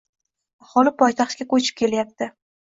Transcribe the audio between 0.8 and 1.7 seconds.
poytaxtga